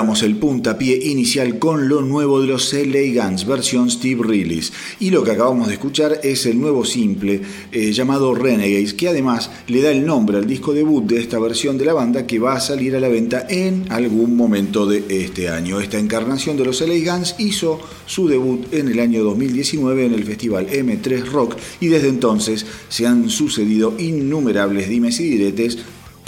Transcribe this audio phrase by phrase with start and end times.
[0.00, 4.72] El puntapié inicial con lo nuevo de los LA Guns, versión Steve Rillis.
[4.98, 9.50] Y lo que acabamos de escuchar es el nuevo simple eh, llamado Renegades, que además
[9.68, 12.54] le da el nombre al disco debut de esta versión de la banda que va
[12.54, 15.80] a salir a la venta en algún momento de este año.
[15.80, 20.24] Esta encarnación de los LA Guns hizo su debut en el año 2019 en el
[20.24, 25.78] festival M3 Rock y desde entonces se han sucedido innumerables dimes y diretes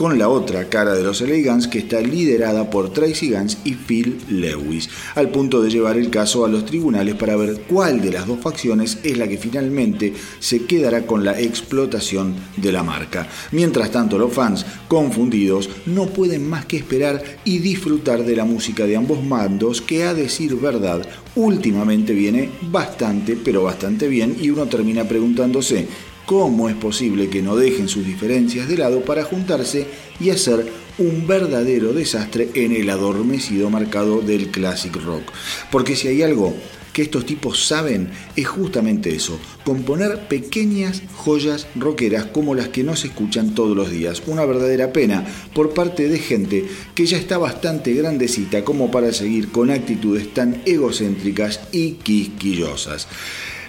[0.02, 4.18] con la otra cara de los LA que está liderada por Tracy Gans y Phil
[4.28, 8.26] Lewis, al punto de llevar el caso a los tribunales para ver cuál de las
[8.26, 13.28] dos facciones es la que finalmente se quedará con la explotación de la marca.
[13.52, 18.86] Mientras tanto, los fans, confundidos, no pueden más que esperar y disfrutar de la música
[18.86, 21.06] de ambos mandos, que a decir verdad,
[21.36, 25.86] últimamente viene bastante, pero bastante bien, y uno termina preguntándose,
[26.32, 29.86] ¿Cómo es posible que no dejen sus diferencias de lado para juntarse
[30.18, 35.30] y hacer un verdadero desastre en el adormecido mercado del classic rock?
[35.70, 36.54] Porque si hay algo
[36.94, 42.96] que estos tipos saben es justamente eso, componer pequeñas joyas rockeras como las que no
[42.96, 44.22] se escuchan todos los días.
[44.26, 46.64] Una verdadera pena por parte de gente
[46.94, 53.06] que ya está bastante grandecita como para seguir con actitudes tan egocéntricas y quisquillosas.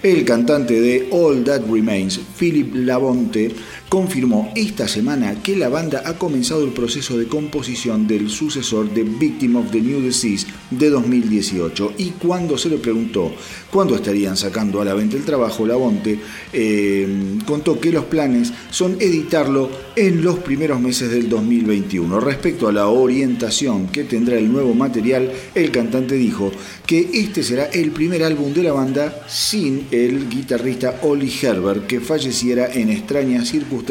[0.04, 3.50] El cantante de All That Remains, Philip Labonte,
[3.88, 9.04] confirmó esta semana que la banda ha comenzado el proceso de composición del sucesor de
[9.04, 13.32] Victim of the New Disease de 2018 y cuando se le preguntó
[13.70, 16.18] cuándo estarían sacando a la venta el trabajo, Labonte
[16.52, 22.18] eh, contó que los planes son editarlo en los primeros meses del 2021.
[22.20, 26.50] Respecto a la orientación que tendrá el nuevo material, el cantante dijo
[26.86, 32.00] que este será el primer álbum de la banda sin el guitarrista Oli Herbert que
[32.00, 33.83] falleciera en extrañas circunstancias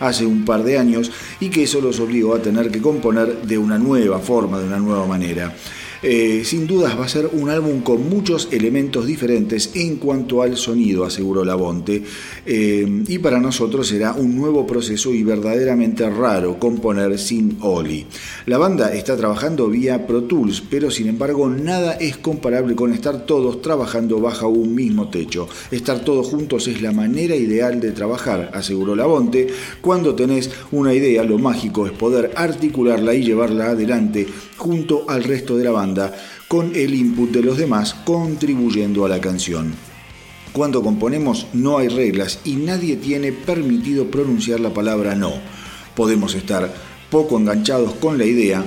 [0.00, 3.58] hace un par de años y que eso los obligó a tener que componer de
[3.58, 5.54] una nueva forma, de una nueva manera.
[6.04, 10.56] Eh, sin dudas va a ser un álbum con muchos elementos diferentes en cuanto al
[10.56, 12.02] sonido, aseguró Labonte,
[12.44, 18.04] eh, y para nosotros será un nuevo proceso y verdaderamente raro componer sin Oli.
[18.46, 23.24] La banda está trabajando vía Pro Tools, pero sin embargo nada es comparable con estar
[23.24, 25.48] todos trabajando bajo un mismo techo.
[25.70, 29.46] Estar todos juntos es la manera ideal de trabajar, aseguró Labonte.
[29.80, 34.26] Cuando tenés una idea, lo mágico es poder articularla y llevarla adelante
[34.62, 35.91] junto al resto de la banda,
[36.48, 39.74] con el input de los demás contribuyendo a la canción.
[40.52, 45.32] Cuando componemos no hay reglas y nadie tiene permitido pronunciar la palabra no.
[45.94, 46.72] Podemos estar
[47.10, 48.64] poco enganchados con la idea,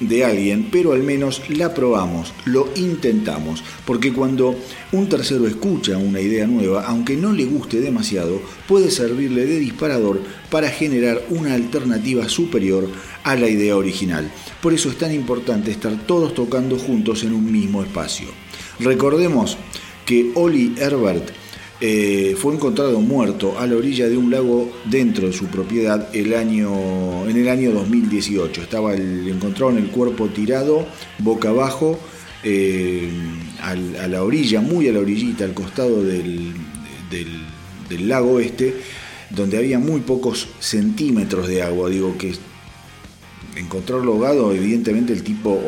[0.00, 4.56] de alguien, pero al menos la probamos, lo intentamos, porque cuando
[4.92, 10.20] un tercero escucha una idea nueva, aunque no le guste demasiado, puede servirle de disparador
[10.50, 12.88] para generar una alternativa superior
[13.24, 14.30] a la idea original.
[14.62, 18.28] Por eso es tan importante estar todos tocando juntos en un mismo espacio.
[18.78, 19.56] Recordemos
[20.04, 21.30] que Oli Herbert
[21.80, 26.34] eh, fue encontrado muerto a la orilla de un lago dentro de su propiedad el
[26.34, 28.62] año, en el año 2018.
[28.62, 30.86] Estaba el, encontraron el cuerpo tirado,
[31.18, 31.98] boca abajo,
[32.42, 33.10] eh,
[33.60, 36.52] a la orilla, muy a la orillita, al costado del,
[37.10, 38.74] del, lago este,
[39.30, 41.88] donde había muy pocos centímetros de agua.
[41.88, 42.34] Digo que
[43.56, 45.60] encontrarlo ahogado, evidentemente el tipo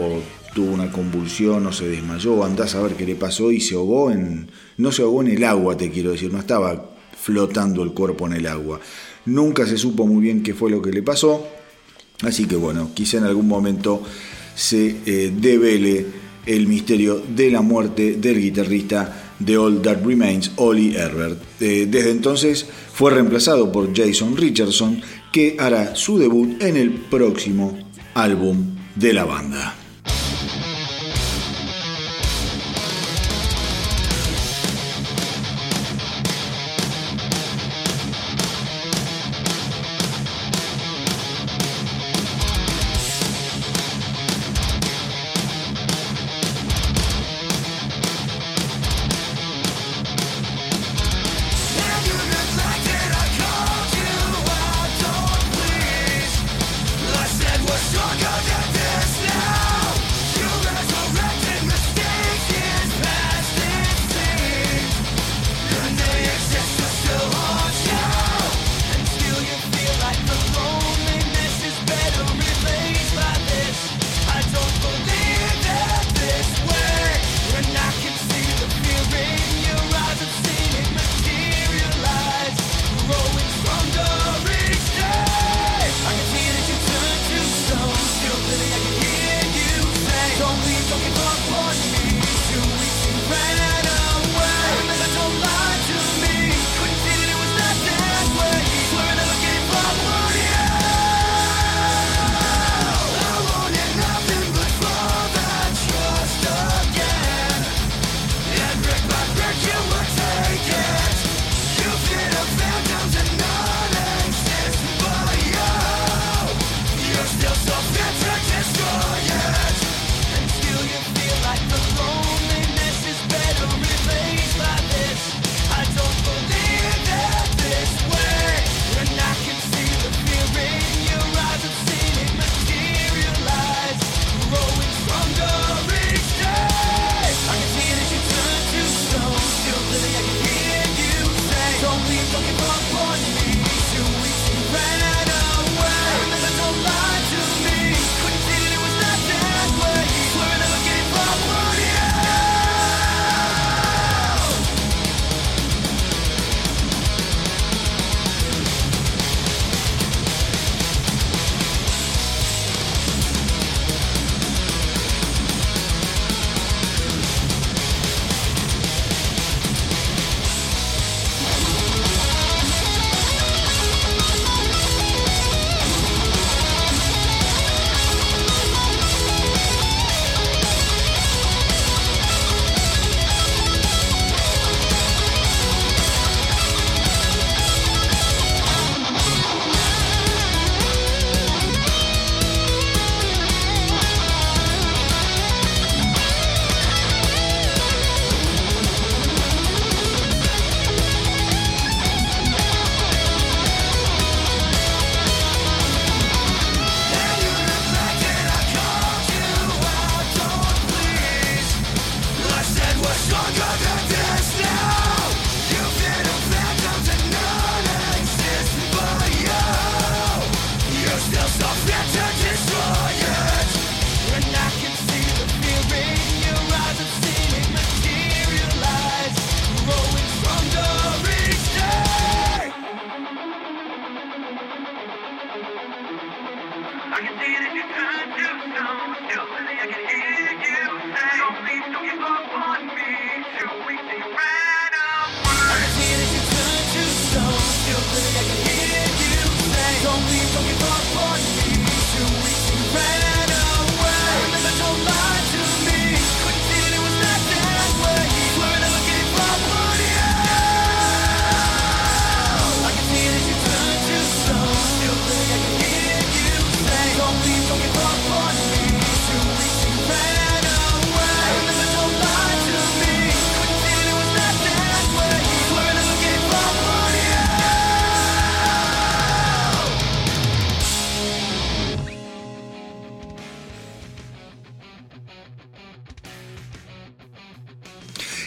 [0.54, 4.10] tuvo una convulsión o se desmayó, andás a ver qué le pasó y se ahogó
[4.10, 4.50] en...
[4.78, 8.34] No se ahogó en el agua, te quiero decir, no estaba flotando el cuerpo en
[8.34, 8.80] el agua.
[9.26, 11.46] Nunca se supo muy bien qué fue lo que le pasó,
[12.22, 14.02] así que bueno, quizá en algún momento
[14.54, 16.06] se eh, devele
[16.46, 21.42] el misterio de la muerte del guitarrista de All That Remains, Ollie Herbert.
[21.60, 25.02] Eh, desde entonces fue reemplazado por Jason Richardson,
[25.36, 27.76] que hará su debut en el próximo
[28.14, 29.85] álbum de la banda.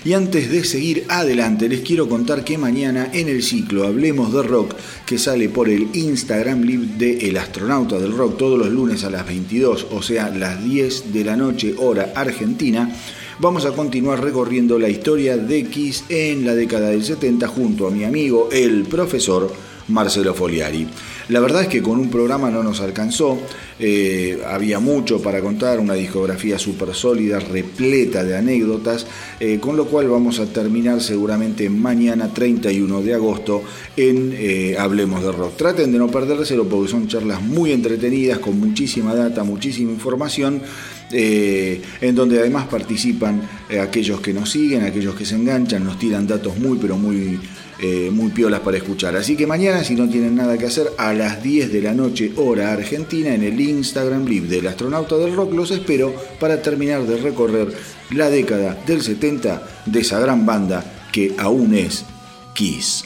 [0.10, 4.42] Y antes de seguir adelante, les quiero contar que mañana en el ciclo Hablemos de
[4.42, 4.74] Rock,
[5.06, 9.12] que sale por el Instagram Live de El Astronauta del Rock todos los lunes a
[9.12, 12.92] las 22, o sea, las 10 de la noche, hora argentina,
[13.38, 17.92] vamos a continuar recorriendo la historia de Kiss en la década del 70 junto a
[17.92, 19.54] mi amigo, el profesor
[19.90, 20.88] Marcelo Foliari.
[21.30, 23.40] La verdad es que con un programa no nos alcanzó,
[23.78, 29.06] eh, había mucho para contar, una discografía súper sólida, repleta de anécdotas,
[29.40, 33.62] eh, con lo cual vamos a terminar seguramente mañana 31 de agosto
[33.96, 35.56] en eh, Hablemos de Rock.
[35.56, 40.64] Traten de no perdérselo porque son charlas muy entretenidas, con muchísima data, muchísima información.
[41.12, 43.42] en donde además participan
[43.82, 47.40] aquellos que nos siguen, aquellos que se enganchan, nos tiran datos muy pero muy
[47.82, 49.16] eh, muy piolas para escuchar.
[49.16, 52.34] Así que mañana, si no tienen nada que hacer, a las 10 de la noche,
[52.36, 57.18] hora argentina, en el Instagram Live del astronauta del rock, los espero para terminar de
[57.18, 57.74] recorrer
[58.12, 62.06] la década del 70 de esa gran banda que aún es
[62.54, 63.06] Kiss.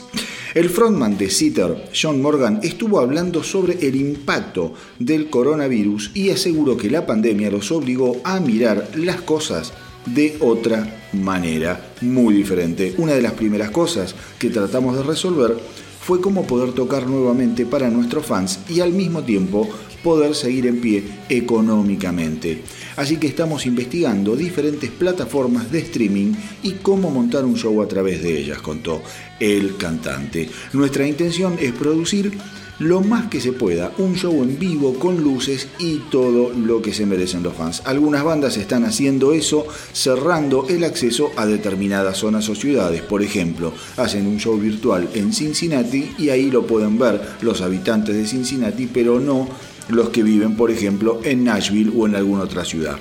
[0.54, 6.76] El frontman de Sitter, John Morgan, estuvo hablando sobre el impacto del coronavirus y aseguró
[6.76, 9.72] que la pandemia los obligó a mirar las cosas
[10.06, 12.94] de otra manera muy diferente.
[12.98, 15.56] Una de las primeras cosas que tratamos de resolver
[16.00, 19.68] fue cómo poder tocar nuevamente para nuestros fans y al mismo tiempo
[20.02, 22.62] poder seguir en pie económicamente.
[22.96, 28.22] Así que estamos investigando diferentes plataformas de streaming y cómo montar un show a través
[28.22, 29.02] de ellas, contó
[29.40, 30.50] el cantante.
[30.74, 32.38] Nuestra intención es producir
[32.78, 36.92] lo más que se pueda, un show en vivo con luces y todo lo que
[36.92, 37.82] se merecen los fans.
[37.84, 43.02] Algunas bandas están haciendo eso cerrando el acceso a determinadas zonas o ciudades.
[43.02, 48.14] Por ejemplo, hacen un show virtual en Cincinnati y ahí lo pueden ver los habitantes
[48.16, 49.48] de Cincinnati, pero no
[49.88, 52.98] los que viven, por ejemplo, en Nashville o en alguna otra ciudad.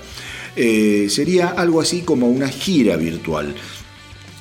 [0.55, 3.55] Eh, sería algo así como una gira virtual.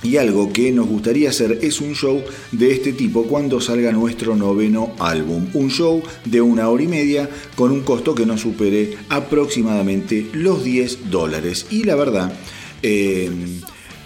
[0.03, 4.35] Y algo que nos gustaría hacer es un show de este tipo cuando salga nuestro
[4.35, 5.47] noveno álbum.
[5.55, 10.65] Un show de una hora y media con un costo que no supere aproximadamente los
[10.65, 11.67] 10 dólares.
[11.71, 12.33] Y la verdad,
[12.83, 13.31] eh,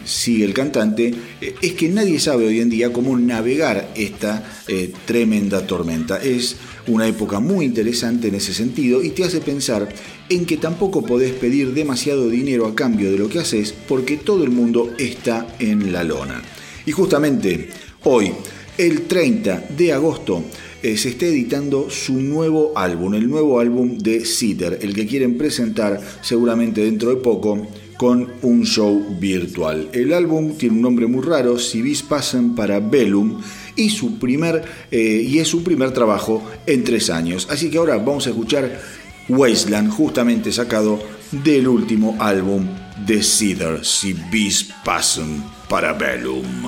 [0.06, 4.92] sigue el cantante, eh, es que nadie sabe hoy en día cómo navegar esta eh,
[5.04, 6.22] tremenda tormenta.
[6.22, 6.56] Es
[6.88, 9.88] una época muy interesante en ese sentido y te hace pensar
[10.28, 14.44] en que tampoco podés pedir demasiado dinero a cambio de lo que haces porque todo
[14.44, 16.42] el mundo está en la lona.
[16.84, 17.68] Y justamente
[18.04, 18.32] hoy,
[18.78, 20.44] el 30 de agosto,
[20.82, 25.36] eh, se está editando su nuevo álbum, el nuevo álbum de Citer, el que quieren
[25.36, 27.66] presentar seguramente dentro de poco
[27.96, 29.88] con un show virtual.
[29.92, 33.40] El álbum tiene un nombre muy raro, Civis Passen para Bellum,
[33.76, 37.46] y, su primer, eh, y es su primer trabajo en tres años.
[37.50, 38.80] Así que ahora vamos a escuchar
[39.28, 42.66] Wasteland, justamente sacado del último álbum
[43.06, 46.66] de Cedar, Civis Passen para Bellum.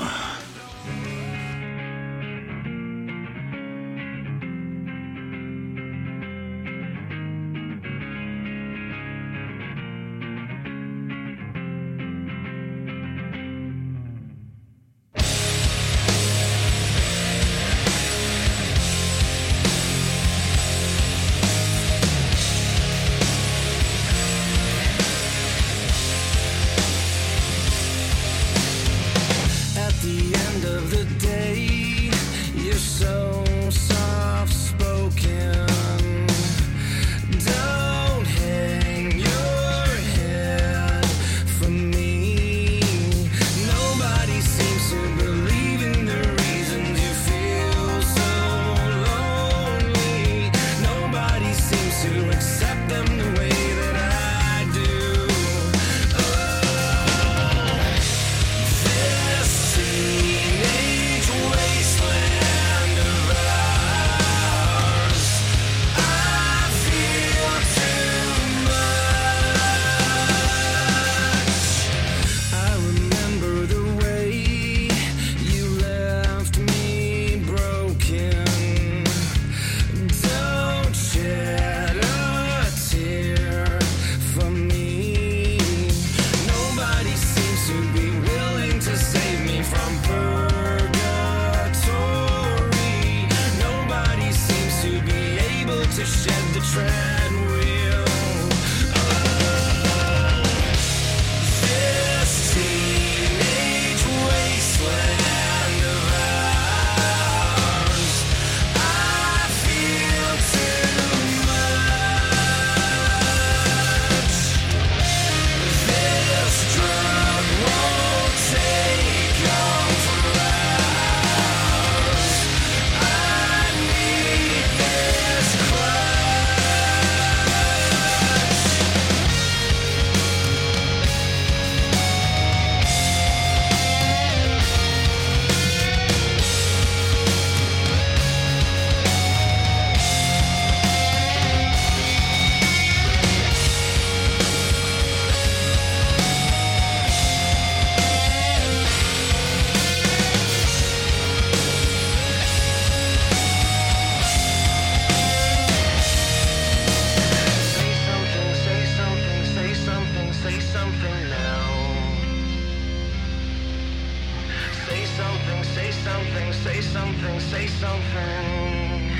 [165.18, 169.10] something, say something, say something, say something.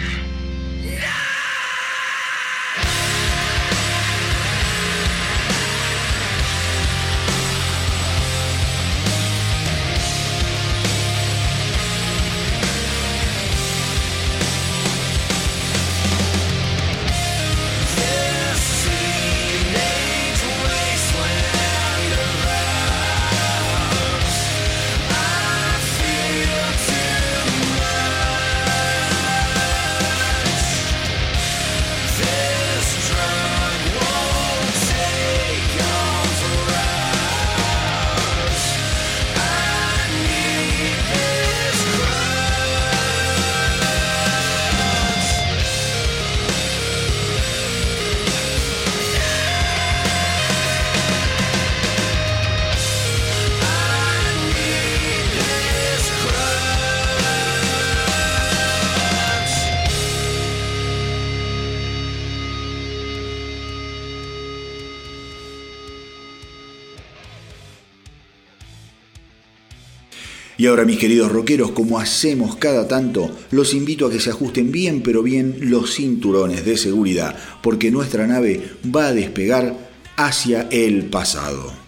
[0.81, 1.28] Yeah.
[70.79, 75.03] Ahora mis queridos rockeros, como hacemos cada tanto, los invito a que se ajusten bien
[75.03, 78.62] pero bien los cinturones de seguridad, porque nuestra nave
[78.95, 79.77] va a despegar
[80.17, 81.88] hacia el pasado.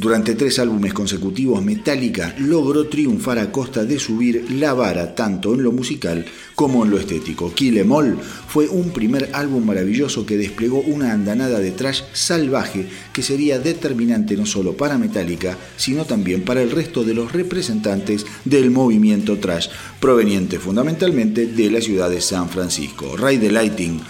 [0.00, 5.62] Durante tres álbumes consecutivos, Metallica logró triunfar a costa de subir la vara tanto en
[5.62, 7.52] lo musical como en lo estético.
[7.52, 8.16] Kill Em All
[8.48, 14.38] fue un primer álbum maravilloso que desplegó una andanada de trash salvaje que sería determinante
[14.38, 19.68] no solo para Metallica, sino también para el resto de los representantes del movimiento trash,
[20.00, 23.18] proveniente fundamentalmente de la ciudad de San Francisco.
[23.18, 24.00] Ride the Lighting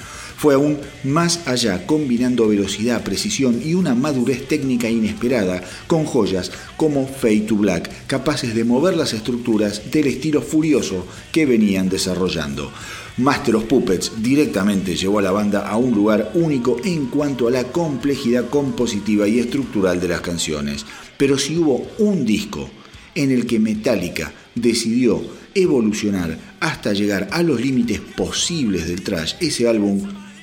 [0.41, 7.07] fue aún más allá, combinando velocidad, precisión y una madurez técnica inesperada con joyas como
[7.07, 12.73] Fade to Black, capaces de mover las estructuras del estilo furioso que venían desarrollando.
[13.19, 17.51] Master of Puppets directamente llevó a la banda a un lugar único en cuanto a
[17.51, 20.87] la complejidad compositiva y estructural de las canciones.
[21.19, 22.71] Pero si hubo un disco
[23.15, 25.23] en el que Metallica decidió
[25.55, 30.01] evolucionar hasta llegar a los límites posibles del trash, ese álbum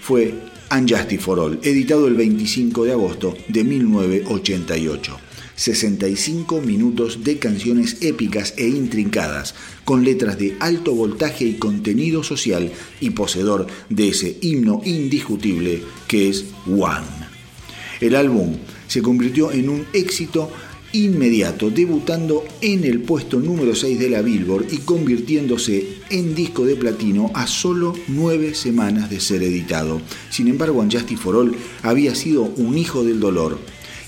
[0.07, 0.33] fue
[0.71, 5.19] Unjustice for All, editado el 25 de agosto de 1988.
[5.53, 12.71] 65 minutos de canciones épicas e intrincadas, con letras de alto voltaje y contenido social
[13.01, 17.05] y poseedor de ese himno indiscutible que es One.
[17.99, 18.55] El álbum
[18.87, 20.49] se convirtió en un éxito
[20.93, 26.75] inmediato, debutando en el puesto número 6 de la Billboard y convirtiéndose en disco de
[26.75, 30.01] platino a solo nueve semanas de ser editado.
[30.29, 33.59] Sin embargo, Unjustice for All había sido un hijo del dolor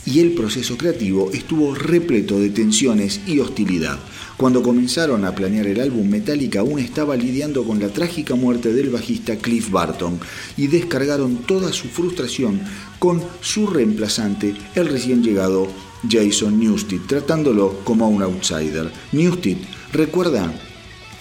[0.05, 3.99] y el proceso creativo estuvo repleto de tensiones y hostilidad.
[4.37, 8.89] Cuando comenzaron a planear el álbum, Metallica aún estaba lidiando con la trágica muerte del
[8.89, 10.17] bajista Cliff Barton
[10.55, 12.61] y descargaron toda su frustración
[12.99, 15.67] con su reemplazante, el recién llegado
[16.07, 18.91] Jason Newsted, tratándolo como un outsider.
[19.11, 19.57] Newsted
[19.91, 20.53] recuerda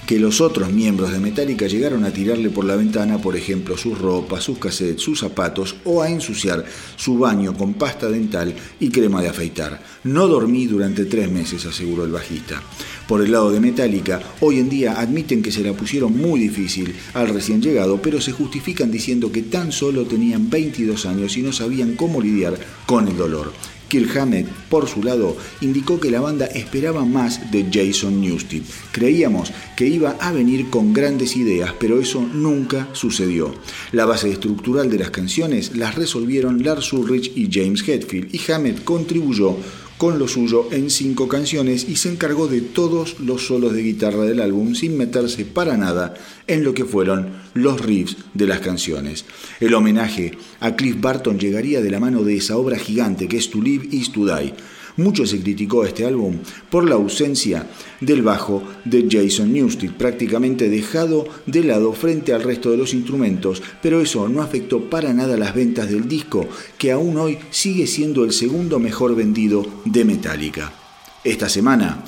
[0.08, 3.98] que los otros miembros de Metallica llegaron a tirarle por la ventana, por ejemplo, sus
[3.98, 6.64] ropas, sus cassettes, sus zapatos o a ensuciar
[6.96, 9.82] su baño con pasta dental y crema de afeitar.
[10.04, 12.62] No dormí durante tres meses, aseguró el bajista.
[13.06, 16.94] Por el lado de Metallica, hoy en día admiten que se la pusieron muy difícil
[17.12, 21.52] al recién llegado, pero se justifican diciendo que tan solo tenían 22 años y no
[21.52, 23.52] sabían cómo lidiar con el dolor.
[23.88, 28.62] Kill Hammett, por su lado, indicó que la banda esperaba más de Jason Newsted.
[28.92, 33.54] Creíamos que iba a venir con grandes ideas, pero eso nunca sucedió.
[33.92, 38.84] La base estructural de las canciones las resolvieron Lars Ulrich y James Hetfield, y Hammett
[38.84, 39.56] contribuyó
[39.98, 44.22] con lo suyo en cinco canciones y se encargó de todos los solos de guitarra
[44.22, 46.14] del álbum sin meterse para nada
[46.46, 49.24] en lo que fueron los riffs de las canciones.
[49.60, 53.50] El homenaje a Cliff Barton llegaría de la mano de esa obra gigante que es
[53.50, 54.54] To Live Is To Die
[54.98, 56.36] mucho se criticó este álbum
[56.70, 57.66] por la ausencia
[58.00, 63.62] del bajo de Jason Newsted, prácticamente dejado de lado frente al resto de los instrumentos,
[63.80, 68.24] pero eso no afectó para nada las ventas del disco, que aún hoy sigue siendo
[68.24, 70.72] el segundo mejor vendido de Metallica.
[71.24, 72.04] Esta semana,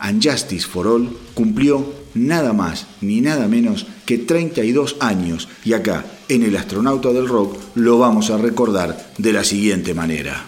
[0.00, 6.42] Unjustice for All cumplió nada más ni nada menos que 32 años y acá, en
[6.42, 10.47] el astronauta del rock, lo vamos a recordar de la siguiente manera.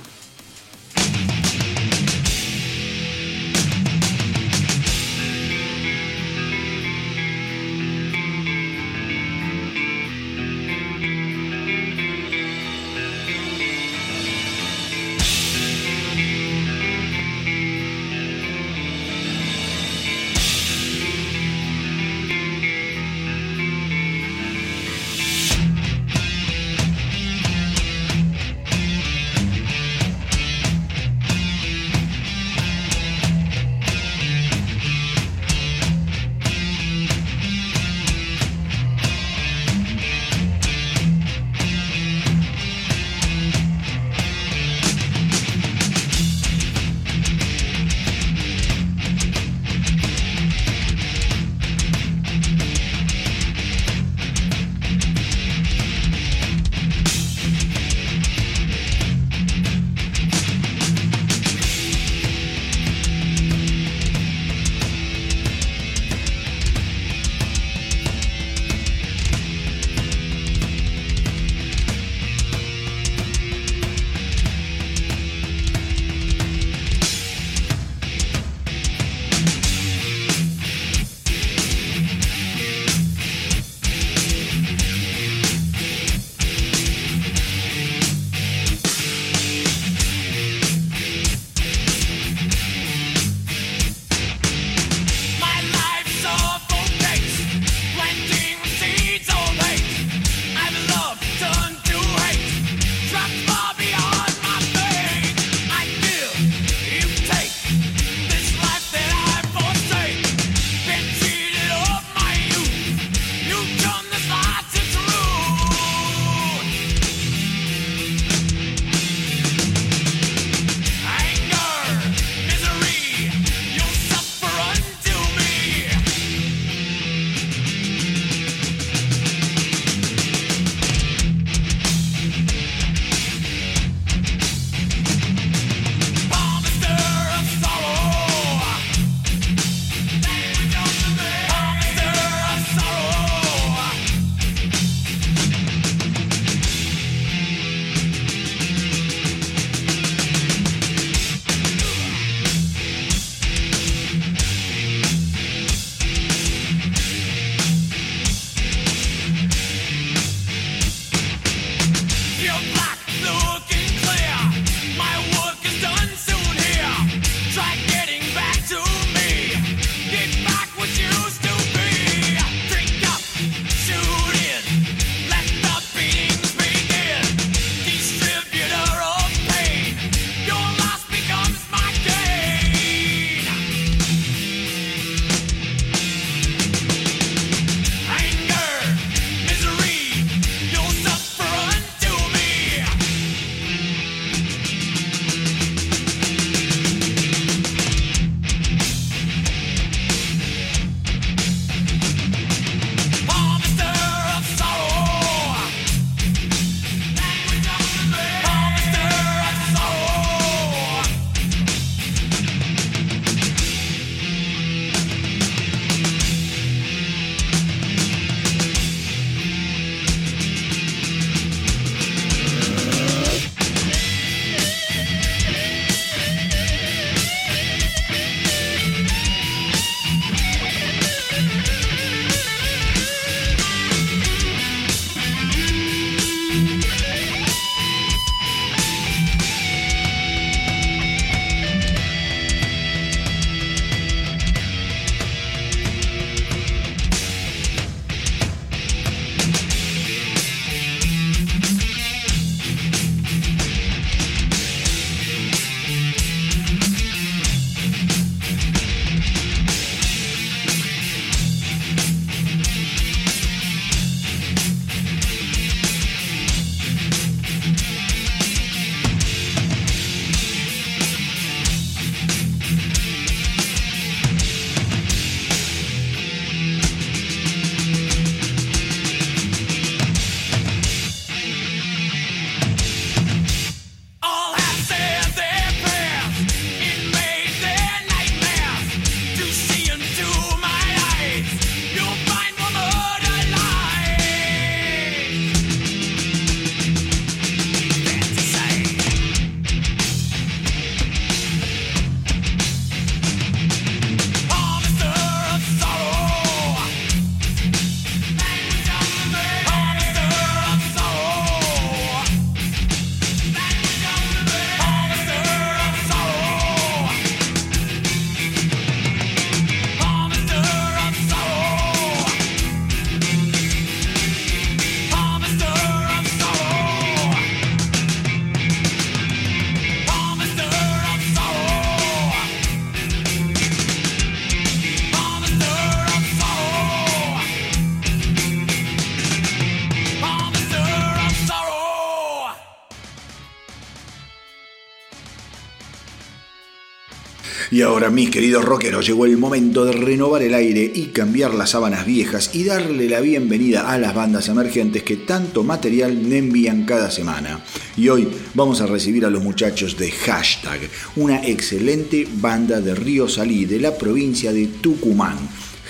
[347.80, 351.70] Y ahora, mis queridos rockeros, llegó el momento de renovar el aire y cambiar las
[351.70, 356.84] sábanas viejas y darle la bienvenida a las bandas emergentes que tanto material me envían
[356.84, 357.64] cada semana.
[357.96, 360.78] Y hoy vamos a recibir a los muchachos de Hashtag,
[361.16, 365.38] una excelente banda de Río Salí, de la provincia de Tucumán.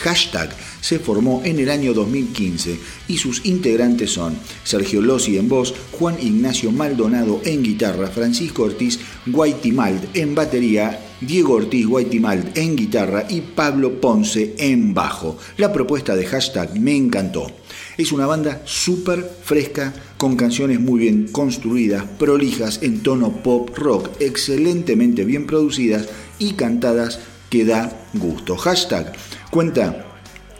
[0.05, 5.75] Hashtag se formó en el año 2015 y sus integrantes son Sergio Lossi en voz,
[5.91, 13.27] Juan Ignacio Maldonado en guitarra, Francisco Ortiz Guaitimald en batería, Diego Ortiz Guaitimald en guitarra
[13.29, 15.37] y Pablo Ponce en bajo.
[15.59, 17.51] La propuesta de hashtag me encantó.
[17.99, 24.11] Es una banda súper fresca, con canciones muy bien construidas, prolijas en tono pop rock,
[24.21, 28.57] excelentemente bien producidas y cantadas que da gusto.
[28.57, 29.13] Hashtag
[29.51, 30.07] cuenta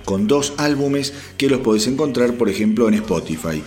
[0.05, 3.63] con dos álbumes que los podés encontrar, por ejemplo, en Spotify.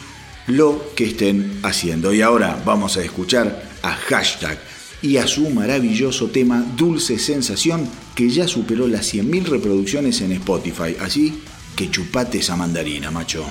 [0.46, 2.12] lo que estén haciendo.
[2.12, 4.59] Y ahora vamos a escuchar a hashtag
[5.04, 10.96] y a su maravilloso tema Dulce Sensación que ya superó las 100.000 reproducciones en Spotify.
[10.98, 11.42] Así
[11.76, 13.44] que chupate esa mandarina, macho.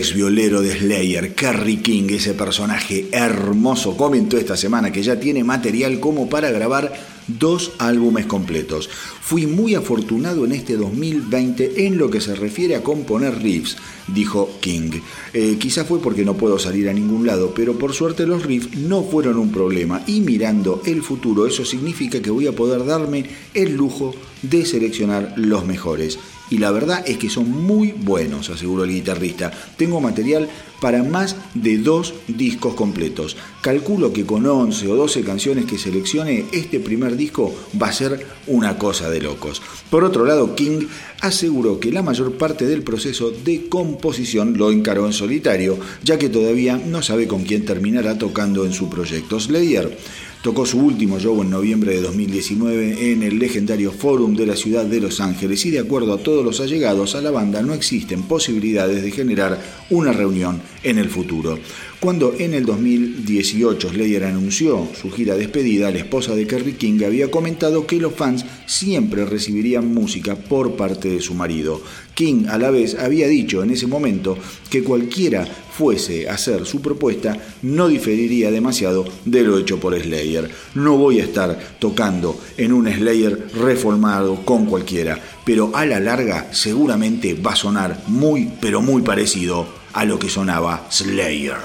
[0.00, 5.44] Ex violero de Slayer, Kerry King, ese personaje hermoso, comentó esta semana que ya tiene
[5.44, 6.90] material como para grabar
[7.28, 8.88] dos álbumes completos.
[8.88, 13.76] Fui muy afortunado en este 2020 en lo que se refiere a componer riffs,
[14.08, 15.02] dijo King.
[15.34, 18.78] Eh, quizá fue porque no puedo salir a ningún lado, pero por suerte los riffs
[18.78, 23.26] no fueron un problema y mirando el futuro eso significa que voy a poder darme
[23.52, 26.18] el lujo de seleccionar los mejores
[26.50, 29.50] y la verdad es que son muy buenos, aseguró el guitarrista.
[29.76, 30.48] Tengo material
[30.80, 33.36] para más de dos discos completos.
[33.60, 38.26] Calculo que con 11 o 12 canciones que seleccione, este primer disco va a ser
[38.46, 39.62] una cosa de locos.
[39.90, 40.86] Por otro lado, King
[41.20, 46.28] aseguró que la mayor parte del proceso de composición lo encaró en solitario, ya que
[46.28, 49.96] todavía no sabe con quién terminará tocando en su proyecto Slayer.
[50.42, 54.86] Tocó su último show en noviembre de 2019 en el legendario Forum de la ciudad
[54.86, 58.22] de Los Ángeles y de acuerdo a todos los allegados a la banda no existen
[58.22, 59.60] posibilidades de generar
[59.90, 61.58] una reunión en el futuro.
[62.00, 67.30] Cuando en el 2018 Slayer anunció su gira despedida, la esposa de Kerry King había
[67.30, 71.82] comentado que los fans siempre recibirían música por parte de su marido.
[72.14, 74.38] King a la vez había dicho en ese momento
[74.70, 75.46] que cualquiera
[75.80, 80.50] fuese a hacer su propuesta no diferiría demasiado de lo hecho por Slayer.
[80.74, 86.48] No voy a estar tocando en un Slayer reformado con cualquiera, pero a la larga
[86.52, 91.56] seguramente va a sonar muy pero muy parecido a lo que sonaba Slayer.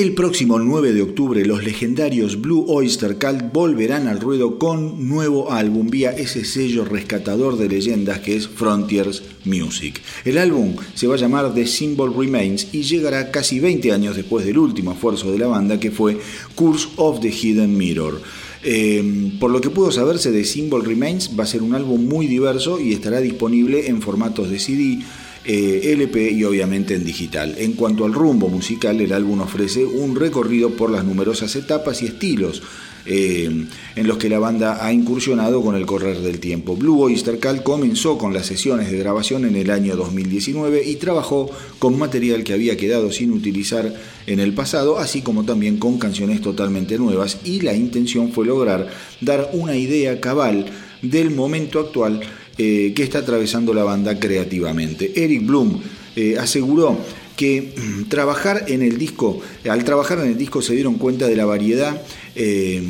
[0.00, 5.52] El próximo 9 de octubre los legendarios Blue Oyster Cult volverán al ruedo con nuevo
[5.52, 10.00] álbum vía ese sello rescatador de leyendas que es Frontiers Music.
[10.24, 14.46] El álbum se va a llamar The Symbol Remains y llegará casi 20 años después
[14.46, 16.16] del último esfuerzo de la banda que fue
[16.54, 18.22] Curse of the Hidden Mirror.
[18.62, 22.26] Eh, por lo que pudo saberse de Symbol Remains va a ser un álbum muy
[22.26, 25.00] diverso y estará disponible en formatos de CD,
[25.44, 27.54] eh, LP y obviamente en digital.
[27.58, 32.06] En cuanto al rumbo musical, el álbum ofrece un recorrido por las numerosas etapas y
[32.06, 32.62] estilos
[33.06, 33.66] eh,
[33.96, 36.76] en los que la banda ha incursionado con el correr del tiempo.
[36.76, 41.50] Blue Oyster Cult comenzó con las sesiones de grabación en el año 2019 y trabajó
[41.78, 43.94] con material que había quedado sin utilizar
[44.26, 48.88] en el pasado, así como también con canciones totalmente nuevas y la intención fue lograr
[49.22, 50.66] dar una idea cabal
[51.00, 52.20] del momento actual
[52.58, 55.12] eh, que está atravesando la banda creativamente.
[55.24, 55.80] Eric Bloom
[56.16, 56.98] eh, aseguró
[57.36, 61.36] que mm, trabajar en el disco, al trabajar en el disco se dieron cuenta de
[61.36, 62.02] la variedad
[62.34, 62.82] eh,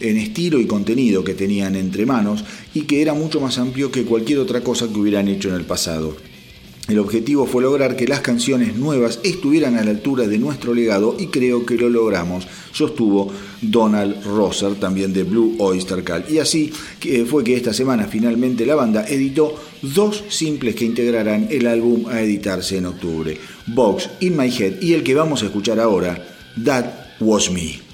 [0.00, 2.44] en estilo y contenido que tenían entre manos
[2.74, 5.64] y que era mucho más amplio que cualquier otra cosa que hubieran hecho en el
[5.64, 6.16] pasado.
[6.88, 11.16] El objetivo fue lograr que las canciones nuevas estuvieran a la altura de nuestro legado
[11.18, 13.30] y creo que lo logramos, sostuvo
[13.60, 16.30] Donald Rosser, también de Blue Oyster Cult.
[16.30, 16.72] Y así
[17.28, 22.22] fue que esta semana finalmente la banda editó dos simples que integrarán el álbum a
[22.22, 23.36] editarse en octubre,
[23.66, 26.26] Box In My Head y el que vamos a escuchar ahora,
[26.64, 26.86] That
[27.20, 27.87] Was Me.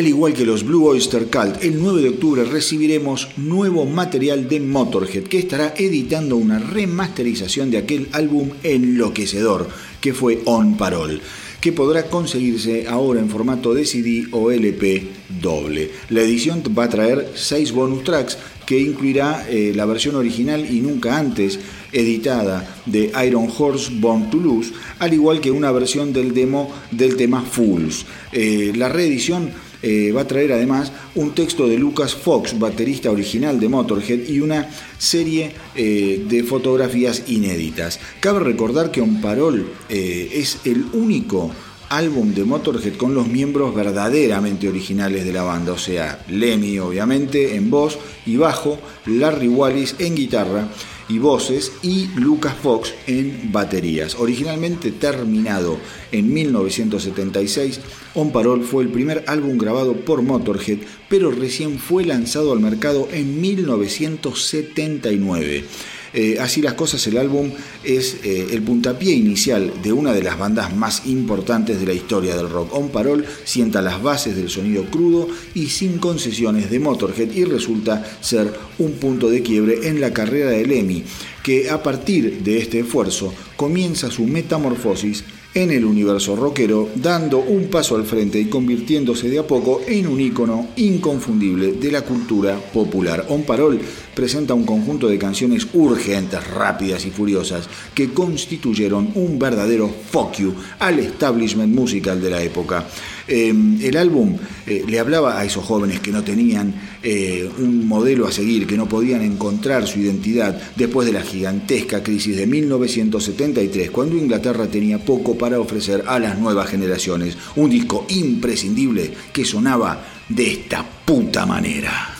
[0.00, 4.58] Al igual que los Blue Oyster Cult, el 9 de octubre recibiremos nuevo material de
[4.58, 9.68] Motorhead que estará editando una remasterización de aquel álbum enloquecedor
[10.00, 11.20] que fue On Parole
[11.60, 15.06] que podrá conseguirse ahora en formato de CD o LP
[15.42, 15.90] doble.
[16.08, 20.80] La edición va a traer 6 bonus tracks que incluirá eh, la versión original y
[20.80, 21.58] nunca antes
[21.92, 27.16] editada de Iron Horse Born to Lose, al igual que una versión del demo del
[27.16, 28.06] tema Fools.
[28.32, 29.50] Eh, la reedición
[29.82, 34.40] eh, va a traer además un texto de Lucas Fox, baterista original de Motorhead, y
[34.40, 34.68] una
[34.98, 37.98] serie de fotografías inéditas.
[38.20, 41.50] Cabe recordar que On Parol es el único
[41.90, 47.56] álbum de Motorhead con los miembros verdaderamente originales de la banda, o sea, Lemmy obviamente
[47.56, 50.68] en voz y bajo, Larry Wallis en guitarra
[51.10, 54.14] y voces y Lucas Fox en baterías.
[54.14, 55.76] Originalmente terminado
[56.12, 57.80] en 1976,
[58.14, 63.08] On Parole fue el primer álbum grabado por Motorhead, pero recién fue lanzado al mercado
[63.12, 65.64] en 1979.
[66.12, 67.50] Eh, así las cosas, el álbum
[67.84, 72.36] es eh, el puntapié inicial de una de las bandas más importantes de la historia
[72.36, 72.74] del rock.
[72.74, 78.04] On Parol sienta las bases del sonido crudo y sin concesiones de Motorhead y resulta
[78.20, 81.04] ser un punto de quiebre en la carrera de Lemmy,
[81.44, 87.68] que a partir de este esfuerzo comienza su metamorfosis en el universo rockero, dando un
[87.68, 92.56] paso al frente y convirtiéndose de a poco en un ícono inconfundible de la cultura
[92.72, 93.26] popular.
[93.28, 93.80] On Parol
[94.20, 100.54] presenta un conjunto de canciones urgentes, rápidas y furiosas que constituyeron un verdadero fuck you
[100.78, 102.86] al establishment musical de la época.
[103.26, 108.26] Em, el álbum eh, le hablaba a esos jóvenes que no tenían eh, un modelo
[108.26, 113.90] a seguir, que no podían encontrar su identidad después de la gigantesca crisis de 1973,
[113.90, 117.38] cuando Inglaterra tenía poco para ofrecer a las nuevas generaciones.
[117.56, 122.19] Un disco imprescindible que sonaba de esta puta manera.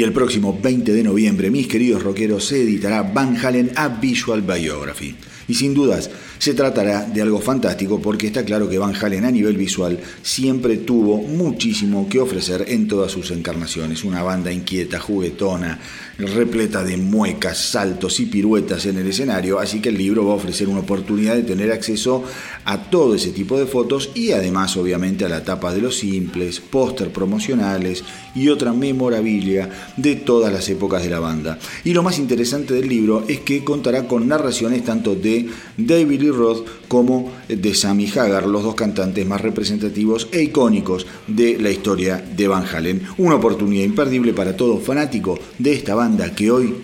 [0.00, 4.40] Y el próximo 20 de noviembre, mis queridos rockeros, se editará Van Halen A Visual
[4.40, 5.14] Biography.
[5.46, 9.30] Y sin dudas, se tratará de algo fantástico porque está claro que Van Halen a
[9.30, 14.02] nivel visual siempre tuvo muchísimo que ofrecer en todas sus encarnaciones.
[14.02, 15.78] Una banda inquieta, juguetona,
[16.20, 20.36] repleta de muecas, saltos y piruetas en el escenario, así que el libro va a
[20.36, 22.24] ofrecer una oportunidad de tener acceso
[22.64, 26.60] a todo ese tipo de fotos y además obviamente a la tapa de los simples,
[26.60, 28.04] póster promocionales
[28.34, 31.58] y otra memorabilia de todas las épocas de la banda.
[31.84, 36.30] Y lo más interesante del libro es que contará con narraciones tanto de David Lee
[36.30, 42.22] Roth como de Sammy Hagar, los dos cantantes más representativos e icónicos de la historia
[42.36, 43.02] de Van Halen.
[43.18, 46.76] Una oportunidad imperdible para todo fanático de esta banda que hoy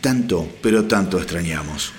[0.00, 1.92] tanto, pero tanto extrañamos.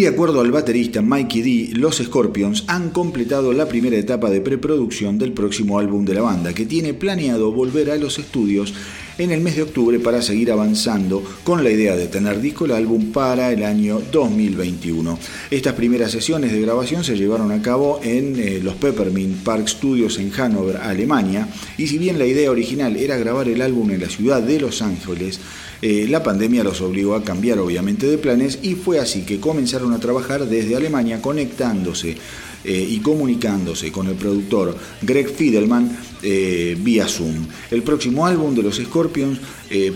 [0.00, 5.18] De acuerdo al baterista Mikey D, los Scorpions han completado la primera etapa de preproducción
[5.18, 8.72] del próximo álbum de la banda, que tiene planeado volver a los estudios
[9.18, 12.70] en el mes de octubre para seguir avanzando con la idea de tener disco el
[12.70, 15.18] álbum para el año 2021.
[15.50, 20.18] Estas primeras sesiones de grabación se llevaron a cabo en eh, los Peppermint Park Studios
[20.18, 21.46] en Hannover, Alemania,
[21.76, 24.80] y si bien la idea original era grabar el álbum en la ciudad de Los
[24.80, 25.40] Ángeles,
[25.82, 29.92] eh, la pandemia los obligó a cambiar obviamente de planes y fue así que comenzaron
[29.94, 32.16] a trabajar desde Alemania conectándose
[32.64, 37.46] eh, y comunicándose con el productor Greg Fidelman eh, vía Zoom.
[37.70, 39.40] El próximo álbum de los Scorpions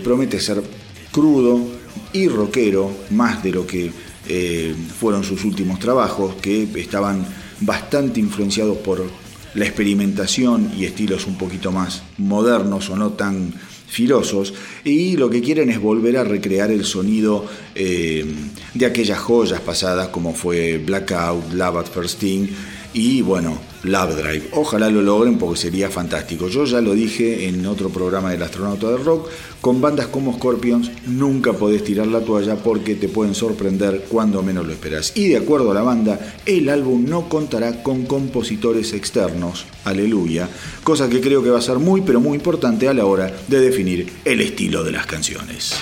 [0.03, 0.63] promete ser
[1.11, 1.61] crudo
[2.13, 3.91] y rockero, más de lo que
[4.99, 7.25] fueron sus últimos trabajos, que estaban
[7.59, 9.03] bastante influenciados por
[9.53, 13.53] la experimentación y estilos un poquito más modernos o no tan
[13.87, 18.25] filosos y lo que quieren es volver a recrear el sonido eh,
[18.73, 22.47] de aquellas joyas pasadas como fue Blackout, Love at First Thing
[22.95, 24.49] y bueno, Love Drive.
[24.53, 26.47] Ojalá lo logren porque sería fantástico.
[26.47, 29.27] Yo ya lo dije en otro programa del astronauta de rock,
[29.59, 34.65] con bandas como Scorpions nunca podés tirar la toalla porque te pueden sorprender cuando menos
[34.65, 35.11] lo esperas.
[35.15, 40.47] Y de acuerdo a la banda, el álbum no contará con compositores externos, aleluya,
[40.83, 43.59] cosa que creo que va a ser muy pero muy importante a la hora de
[43.59, 45.75] definir el estilo de las canciones.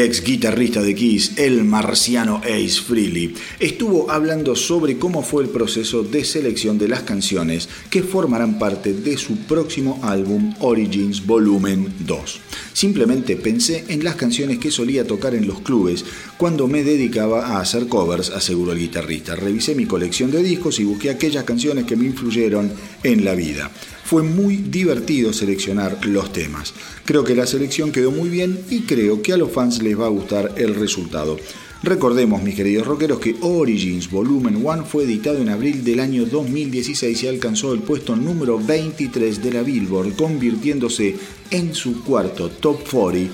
[0.00, 5.50] El ex guitarrista de Kiss, el marciano Ace Frehley, estuvo hablando sobre cómo fue el
[5.50, 11.92] proceso de selección de las canciones que formarán parte de su próximo álbum Origins Volumen
[12.06, 12.40] 2.
[12.72, 16.04] Simplemente pensé en las canciones que solía tocar en los clubes
[16.38, 19.36] cuando me dedicaba a hacer covers, aseguró el guitarrista.
[19.36, 22.72] Revisé mi colección de discos y busqué aquellas canciones que me influyeron
[23.02, 23.70] en la vida.
[24.10, 26.74] Fue muy divertido seleccionar los temas.
[27.04, 30.06] Creo que la selección quedó muy bien y creo que a los fans les va
[30.06, 31.36] a gustar el resultado.
[31.84, 37.22] Recordemos, mis queridos rockeros, que Origins Volumen 1 fue editado en abril del año 2016
[37.22, 41.14] y alcanzó el puesto número 23 de la Billboard, convirtiéndose
[41.52, 43.32] en su cuarto top 40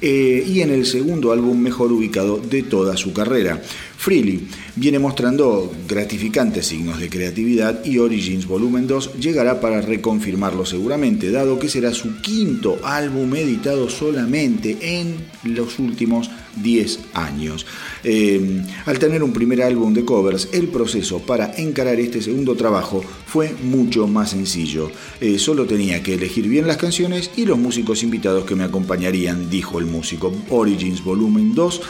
[0.00, 3.60] eh, y en el segundo álbum mejor ubicado de toda su carrera.
[3.96, 4.46] Freely
[4.76, 11.58] viene mostrando gratificantes signos de creatividad y Origins Volumen 2 llegará para reconfirmarlo seguramente, dado
[11.58, 16.30] que será su quinto álbum editado solamente en los últimos
[16.62, 17.66] 10 años.
[18.04, 23.02] Eh, al tener un primer álbum de covers, el proceso para encarar este segundo trabajo
[23.26, 24.90] fue mucho más sencillo.
[25.20, 29.50] Eh, solo tenía que elegir bien las canciones y los músicos invitados que me acompañarían,
[29.50, 30.32] dijo el músico.
[30.50, 31.80] Origins Volumen 2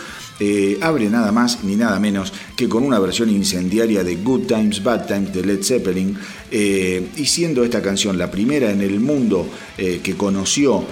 [0.41, 4.83] eh, abre nada más ni nada menos que con una versión incendiaria de Good Times,
[4.83, 6.17] Bad Times de Led Zeppelin,
[6.51, 10.85] eh, y siendo esta canción la primera en el mundo que conoció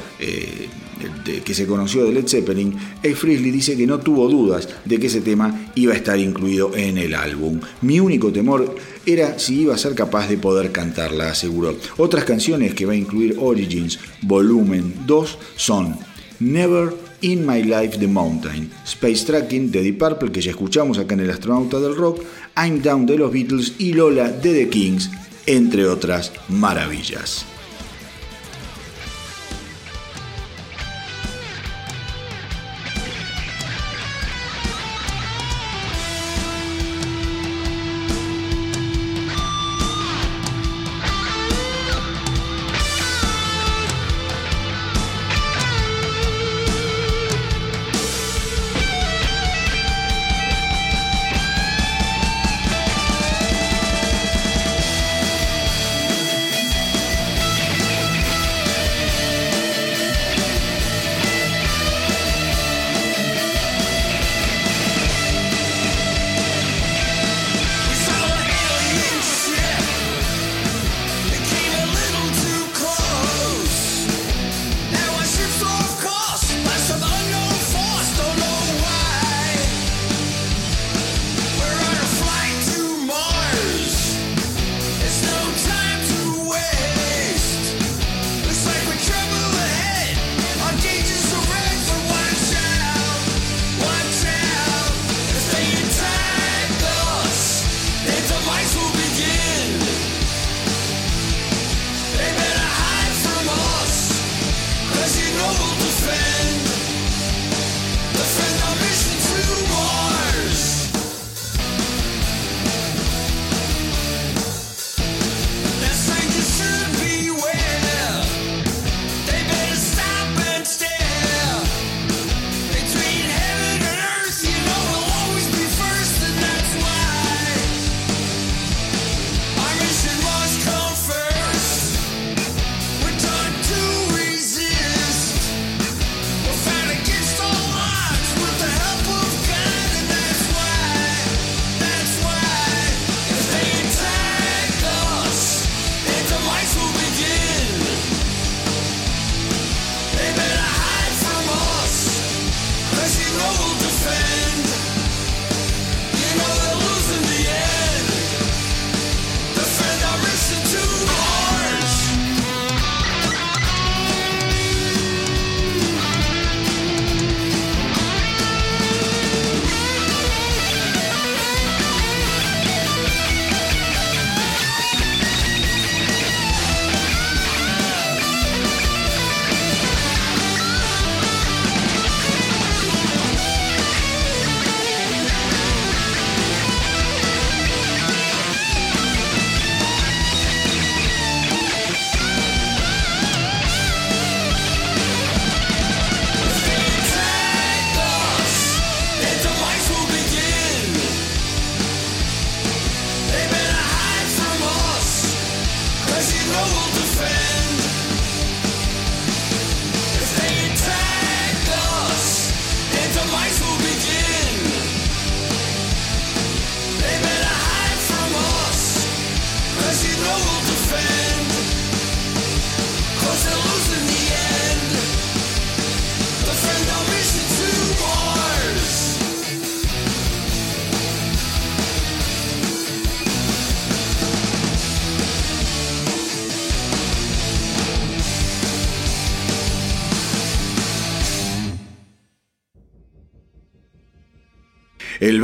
[1.44, 5.06] que se conoció de Led Zeppelin, El Frisley dice que no tuvo dudas de que
[5.06, 7.60] ese tema iba a estar incluido en el álbum.
[7.82, 8.74] Mi único temor
[9.04, 11.76] era si iba a ser capaz de poder cantarla, aseguró.
[11.96, 15.96] Otras canciones que va a incluir Origins Volumen 2 son
[16.40, 21.14] Never In My Life The Mountain, Space Tracking de Deep Purple que ya escuchamos acá
[21.14, 22.22] en el Astronauta del Rock,
[22.56, 25.10] I'm Down de los Beatles y Lola de The Kings,
[25.46, 27.46] entre otras maravillas.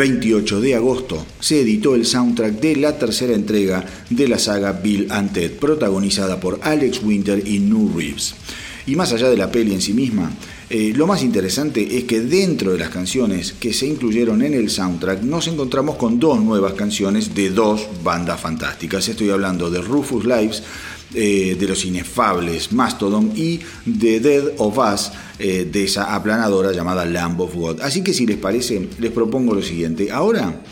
[0.03, 5.07] 28 de agosto se editó el soundtrack de la tercera entrega de la saga Bill
[5.08, 8.34] and Ted, protagonizada por Alex Winter y New Reeves.
[8.84, 10.33] Y más allá de la peli en sí misma,
[10.68, 14.70] eh, lo más interesante es que dentro de las canciones que se incluyeron en el
[14.70, 19.08] soundtrack nos encontramos con dos nuevas canciones de dos bandas fantásticas.
[19.08, 20.64] Estoy hablando de Rufus Lives,
[21.14, 25.12] eh, de los inefables Mastodon y de Dead of Us,
[25.42, 27.80] eh, de esa aplanadora llamada Lamb of God.
[27.80, 30.10] Así que si les parece, les propongo lo siguiente.
[30.10, 30.62] Ahora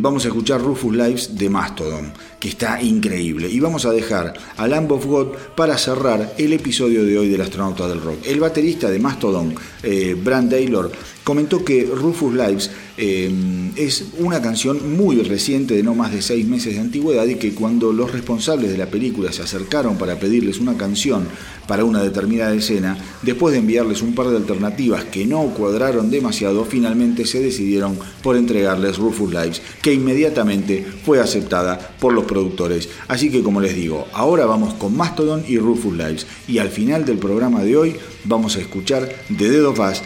[0.00, 2.12] vamos a escuchar Rufus Lives de Mastodon
[2.42, 3.48] que está increíble.
[3.48, 7.40] Y vamos a dejar a Lamb of God para cerrar el episodio de hoy del
[7.40, 8.18] astronauta del rock.
[8.26, 10.90] El baterista de Mastodon, eh, Brand Taylor,
[11.22, 12.68] comentó que Rufus Lives
[12.98, 17.36] eh, es una canción muy reciente de no más de seis meses de antigüedad y
[17.36, 21.26] que cuando los responsables de la película se acercaron para pedirles una canción
[21.66, 26.64] para una determinada escena, después de enviarles un par de alternativas que no cuadraron demasiado,
[26.64, 32.88] finalmente se decidieron por entregarles Rufus Lives, que inmediatamente fue aceptada por los productores.
[33.08, 37.04] Así que como les digo, ahora vamos con Mastodon y Rufus Lives y al final
[37.06, 40.02] del programa de hoy vamos a escuchar The Dead of Us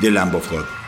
[0.00, 0.79] de Lamb of God.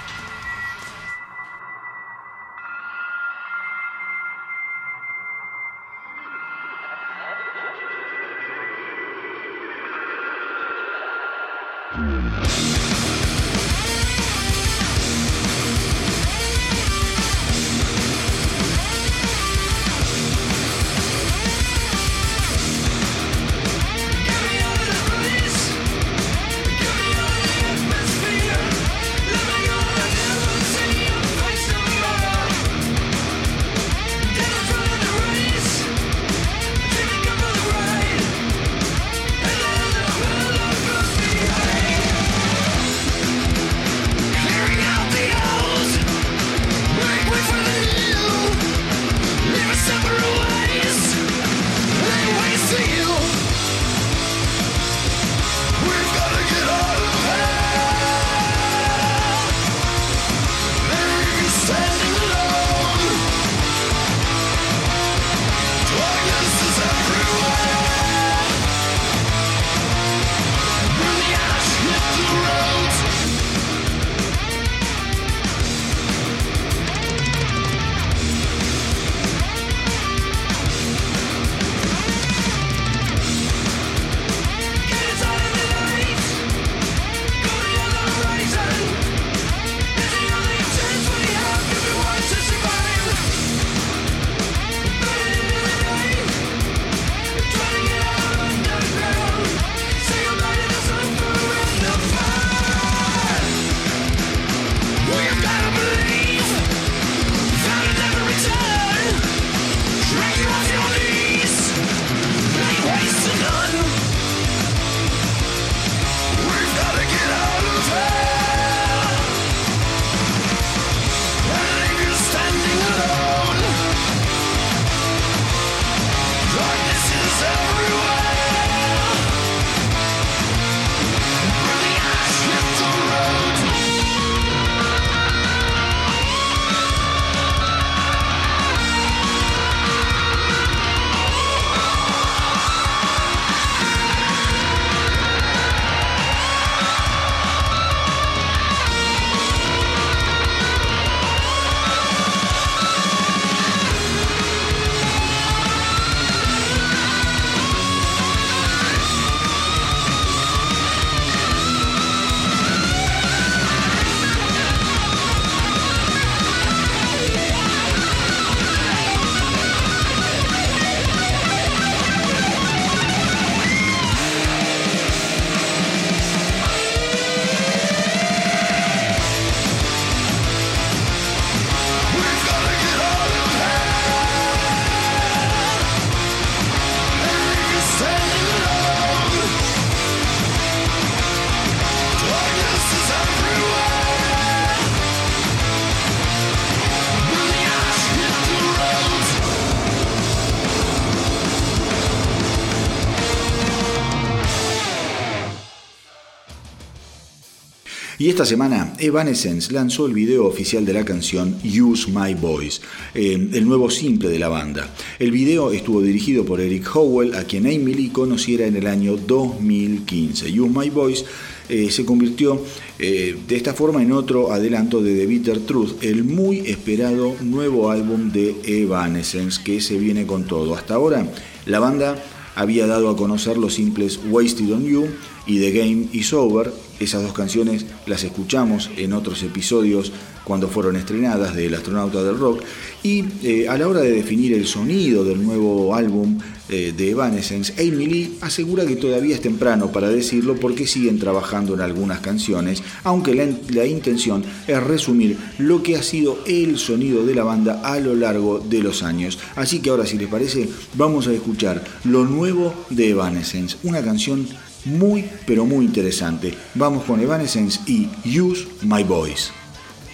[208.22, 212.80] Y esta semana Evanescence lanzó el video oficial de la canción Use My Voice,
[213.16, 214.94] eh, el nuevo simple de la banda.
[215.18, 219.16] El video estuvo dirigido por Eric Howell, a quien Amy Lee conociera en el año
[219.16, 220.46] 2015.
[220.60, 221.24] Use My Voice
[221.68, 222.62] eh, se convirtió
[223.00, 227.90] eh, de esta forma en otro adelanto de The Bitter Truth, el muy esperado nuevo
[227.90, 230.76] álbum de Evanescence que se viene con todo.
[230.76, 231.26] Hasta ahora
[231.66, 232.22] la banda
[232.54, 235.08] había dado a conocer los simples Wasted on You
[235.46, 236.72] y The Game is Over.
[237.00, 240.12] Esas dos canciones las escuchamos en otros episodios
[240.44, 242.62] cuando fueron estrenadas del Astronauta del Rock.
[243.02, 246.38] Y eh, a la hora de definir el sonido del nuevo álbum
[246.68, 251.74] eh, de Evanescence, Amy Lee asegura que todavía es temprano para decirlo porque siguen trabajando
[251.74, 257.24] en algunas canciones, aunque la, la intención es resumir lo que ha sido el sonido
[257.24, 259.38] de la banda a lo largo de los años.
[259.56, 264.46] Así que ahora, si les parece, vamos a escuchar lo nuevo de Evanescence, una canción
[264.84, 266.54] muy pero muy interesante.
[266.74, 269.52] Vamos con Evanescence Use My Voice.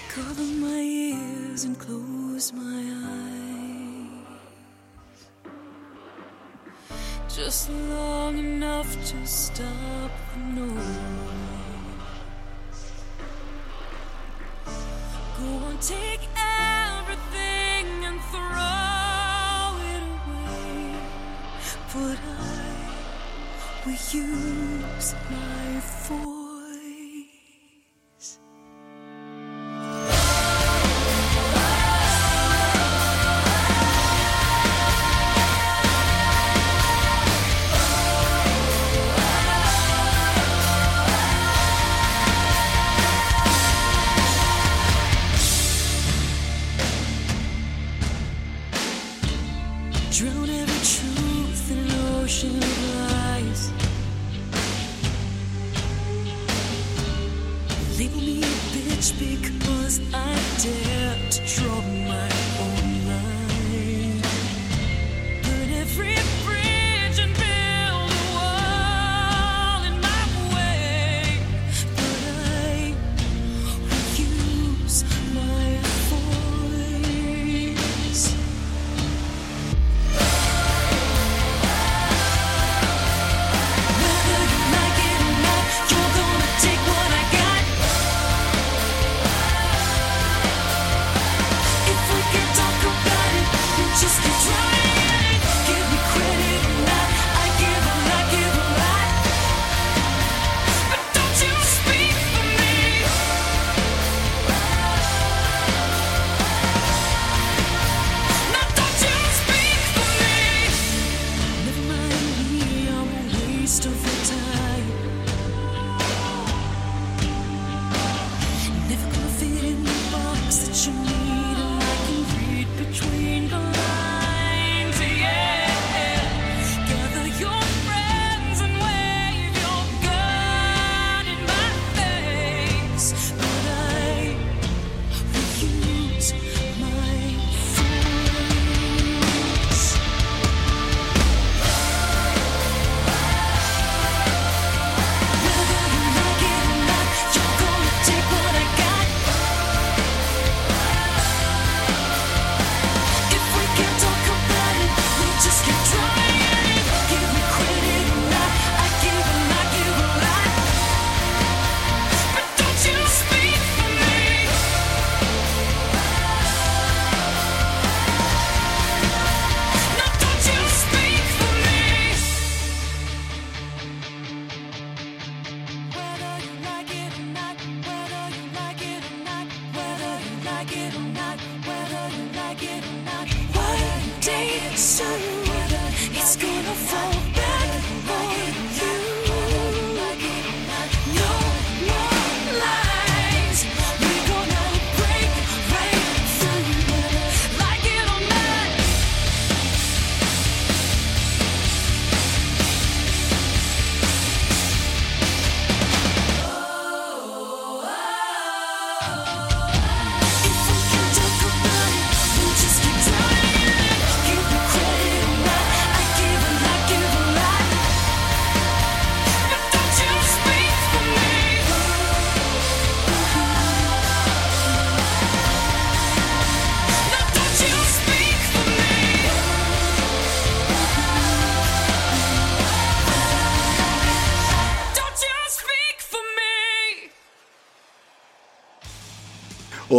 [0.08, 4.26] Cover my ears and close my eyes.
[7.32, 10.98] Just long enough to stop the noise.
[15.38, 20.98] Go on, take everything and throw it away.
[21.94, 26.37] But I will use my voice.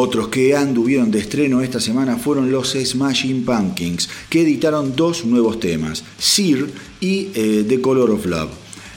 [0.02, 5.60] Otros que anduvieron de estreno esta semana fueron los Smashing Pumpkins, que editaron dos nuevos
[5.60, 6.68] temas, Sear
[7.02, 8.50] y eh, The Color of Love.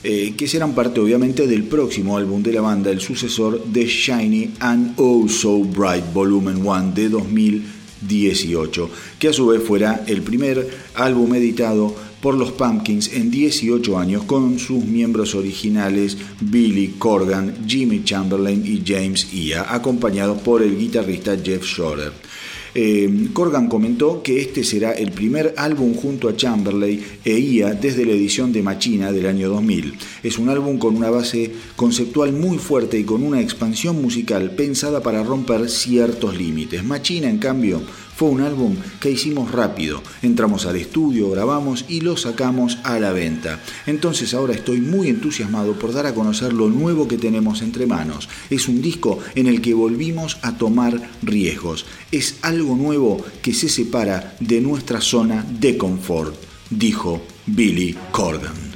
[0.05, 4.53] eh, que serán parte obviamente del próximo álbum de la banda, el sucesor de Shiny
[4.61, 10.69] and Oh So Bright Volumen 1 de 2018, que a su vez fuera el primer
[10.95, 18.05] álbum editado por los Pumpkins en 18 años con sus miembros originales Billy Corgan, Jimmy
[18.05, 22.13] Chamberlain y James Ia, acompañados por el guitarrista Jeff Shorter.
[22.75, 28.07] Eh, Corgan comentó que este será el primer álbum junto a Chamberlain e Ia desde
[28.07, 29.95] la edición de Machina del año 2000.
[30.23, 35.03] Es un álbum con una base conceptual muy fuerte y con una expansión musical pensada
[35.03, 36.83] para romper ciertos límites.
[36.83, 37.83] Machina, en cambio,
[38.17, 40.03] fue un álbum que hicimos rápido.
[40.23, 43.61] Entramos al estudio, grabamos y lo sacamos a la venta.
[43.87, 48.29] Entonces ahora estoy muy entusiasmado por dar a conocer lo nuevo que tenemos entre manos.
[48.51, 51.87] Es un disco en el que volvimos a tomar riesgos.
[52.11, 56.35] Es algo nuevo que se separa de nuestra zona de confort,
[56.71, 58.72] dijo Billy Corgan.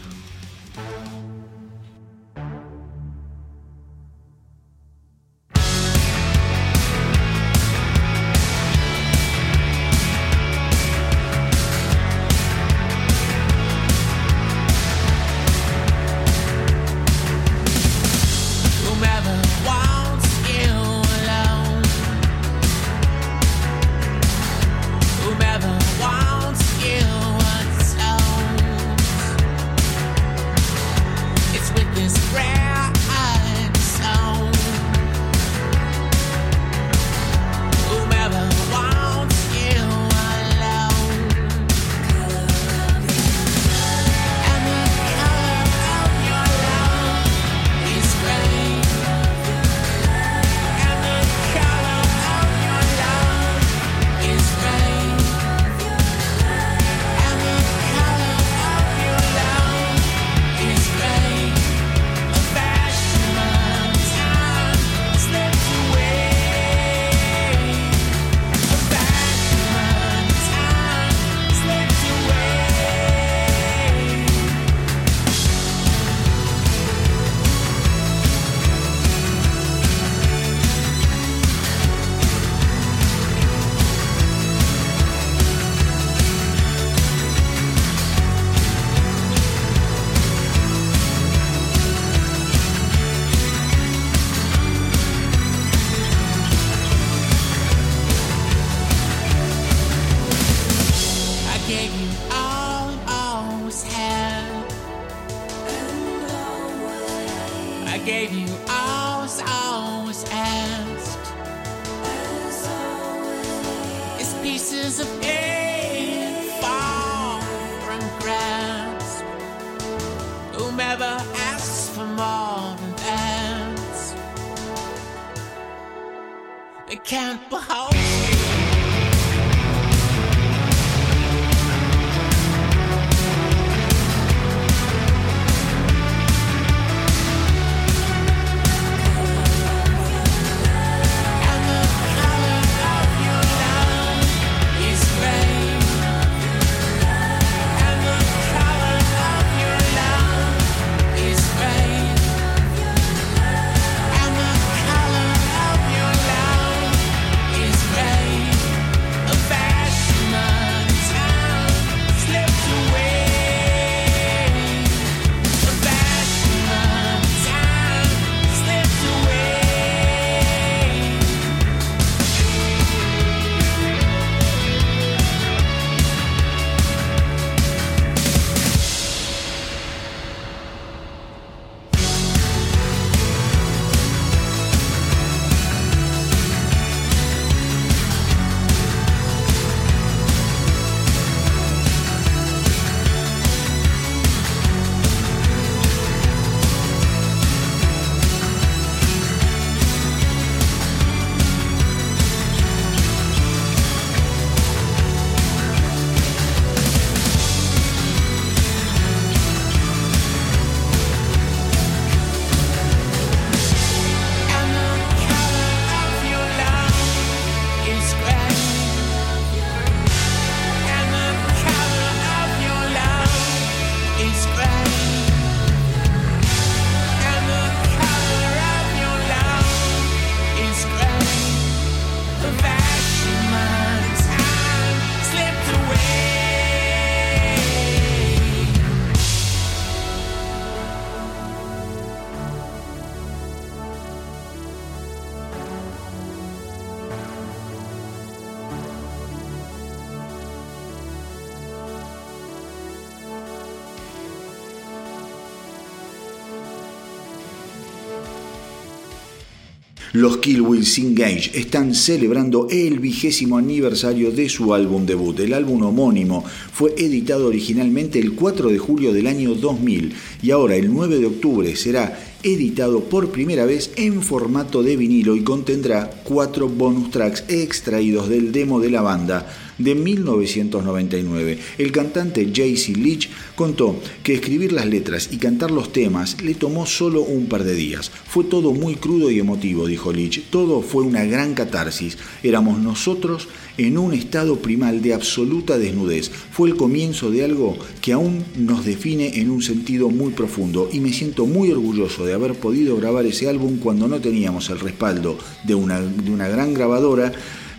[260.17, 265.39] Los Killwills Engage están celebrando el vigésimo aniversario de su álbum debut.
[265.41, 270.77] El álbum homónimo fue editado originalmente el 4 de julio del año 2000 y ahora
[270.77, 276.09] el 9 de octubre será editado por primera vez en formato de vinilo y contendrá
[276.25, 279.47] cuatro bonus tracks extraídos del demo de la banda
[279.79, 281.59] de 1999.
[281.79, 286.87] El cantante JC Leach contó que escribir las letras y cantar los temas le tomó
[286.87, 288.11] solo un par de días.
[288.11, 290.43] Fue todo muy crudo y emotivo, dijo Leach.
[290.51, 292.19] Todo fue una gran catarsis.
[292.43, 293.49] Éramos nosotros
[293.79, 296.31] en un estado primal de absoluta desnudez.
[296.31, 301.01] Fue el comienzo de algo que aún nos define en un sentido muy profundo y
[301.01, 305.39] me siento muy orgulloso de haber podido grabar ese álbum cuando no teníamos el respaldo
[305.65, 307.33] de una, de una gran grabadora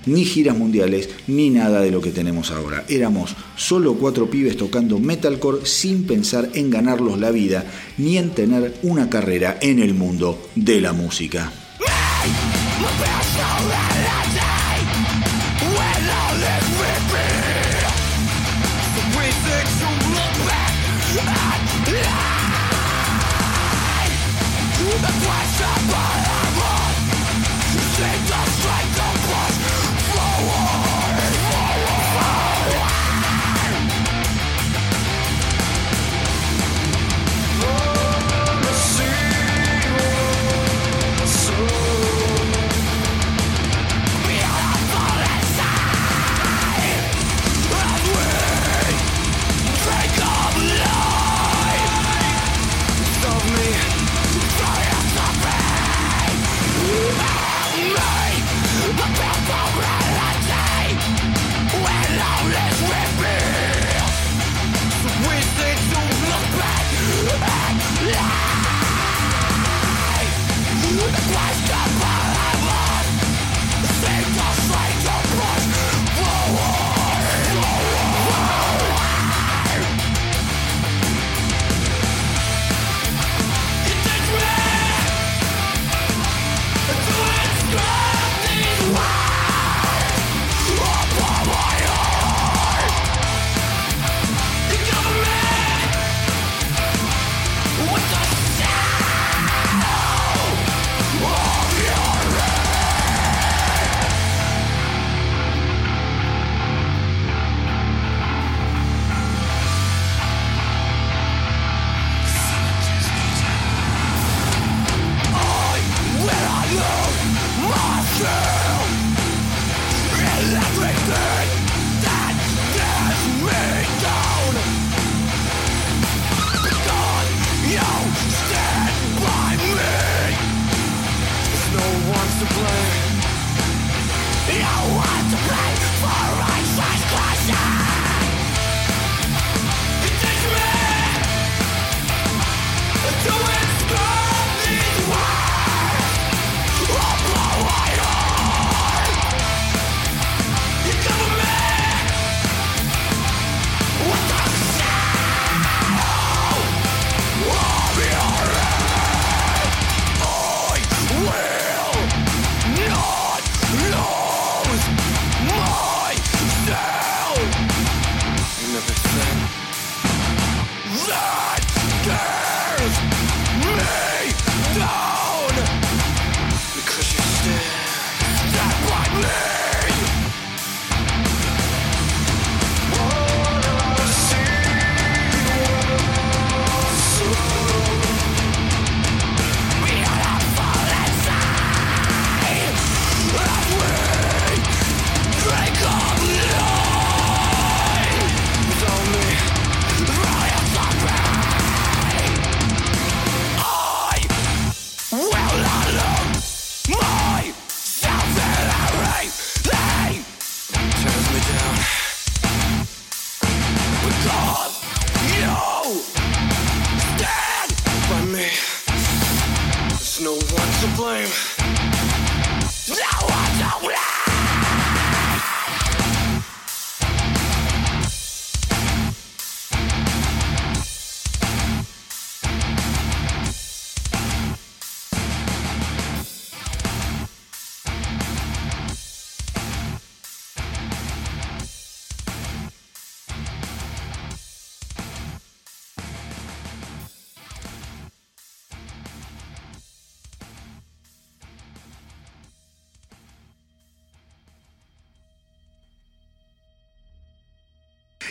[0.07, 2.85] ni giras mundiales, ni nada de lo que tenemos ahora.
[2.87, 7.65] Éramos solo cuatro pibes tocando metalcore sin pensar en ganarlos la vida,
[7.97, 11.51] ni en tener una carrera en el mundo de la música.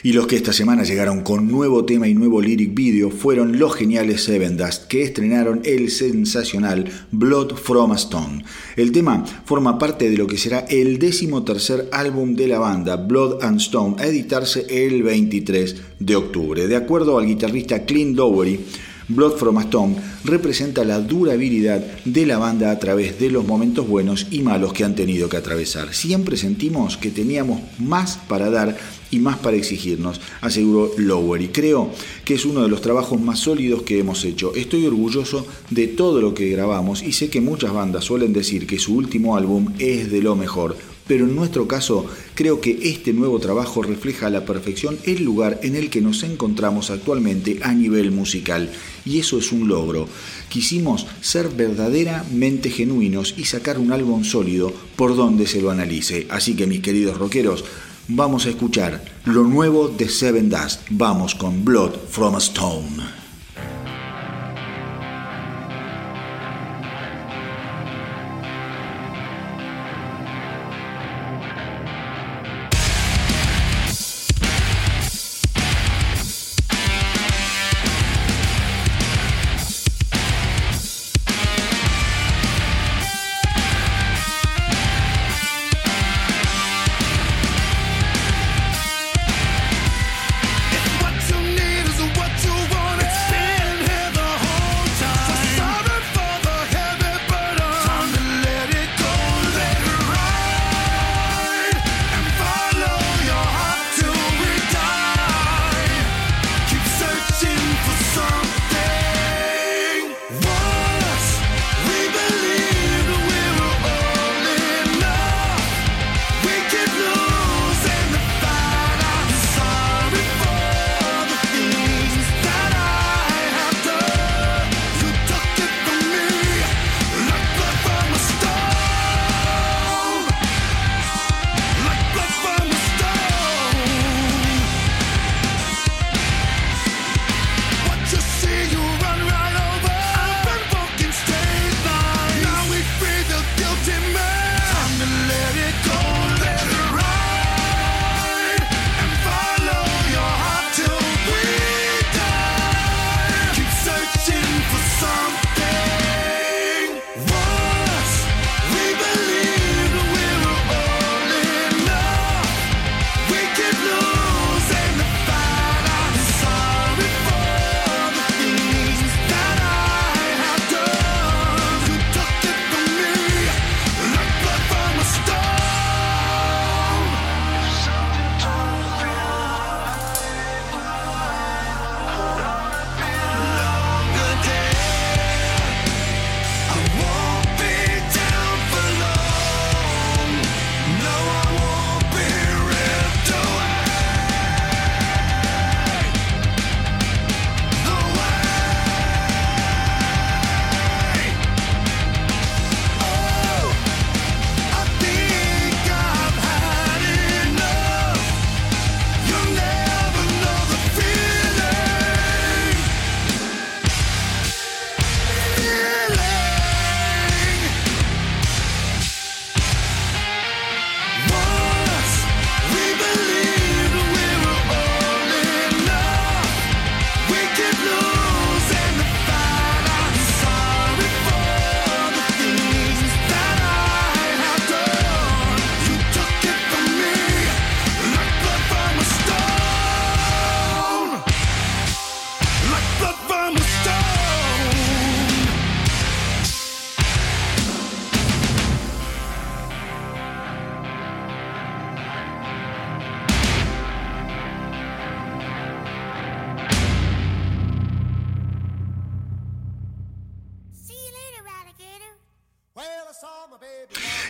[0.06, 3.74] Y los que esta semana llegaron con nuevo tema y nuevo lyric video fueron los
[3.74, 8.44] geniales Seven Dust, que estrenaron el sensacional Blood from a Stone.
[8.76, 12.94] El tema forma parte de lo que será el décimo tercer álbum de la banda,
[12.94, 16.68] Blood and Stone, a editarse el 23 de octubre.
[16.68, 18.60] De acuerdo al guitarrista Clint Lowery,
[19.08, 23.86] Blood from a Stone representa la durabilidad de la banda a través de los momentos
[23.86, 25.94] buenos y malos que han tenido que atravesar.
[25.94, 28.76] Siempre sentimos que teníamos más para dar
[29.10, 31.48] y más para exigirnos, aseguró Lowery.
[31.48, 31.90] Creo
[32.24, 34.54] que es uno de los trabajos más sólidos que hemos hecho.
[34.54, 38.78] Estoy orgulloso de todo lo que grabamos y sé que muchas bandas suelen decir que
[38.78, 40.76] su último álbum es de lo mejor
[41.06, 45.60] pero en nuestro caso creo que este nuevo trabajo refleja a la perfección el lugar
[45.62, 48.70] en el que nos encontramos actualmente a nivel musical
[49.04, 50.08] y eso es un logro.
[50.48, 56.26] Quisimos ser verdaderamente genuinos y sacar un álbum sólido por donde se lo analice.
[56.28, 57.64] Así que mis queridos rockeros,
[58.08, 60.82] vamos a escuchar lo nuevo de Seven Dust.
[60.90, 63.25] Vamos con Blood from a Stone.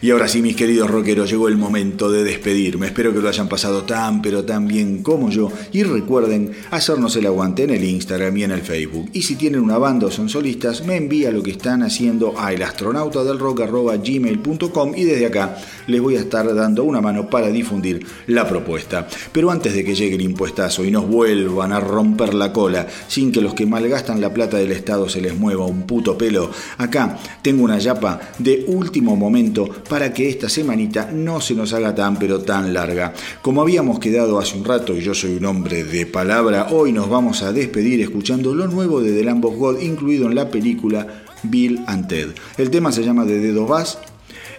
[0.06, 2.86] Y ahora sí, mis queridos rockeros, llegó el momento de despedirme.
[2.86, 5.50] Espero que lo hayan pasado tan, pero tan bien como yo.
[5.72, 9.10] Y recuerden hacernos el aguante en el Instagram y en el Facebook.
[9.12, 12.52] Y si tienen una banda o son solistas, me envía lo que están haciendo a
[12.52, 15.58] elastronautadelrock.gmail.com y desde acá
[15.88, 19.08] les voy a estar dando una mano para difundir la propuesta.
[19.32, 23.32] Pero antes de que llegue el impuestazo y nos vuelvan a romper la cola, sin
[23.32, 27.18] que los que malgastan la plata del Estado se les mueva un puto pelo, acá
[27.42, 31.94] tengo una yapa de último momento para para que esta semanita no se nos haga
[31.94, 33.14] tan pero tan larga.
[33.40, 37.08] Como habíamos quedado hace un rato y yo soy un hombre de palabra, hoy nos
[37.08, 41.24] vamos a despedir escuchando lo nuevo de The Lamb of God incluido en la película
[41.44, 42.28] Bill and Ted.
[42.58, 43.98] El tema se llama De Dedos Vas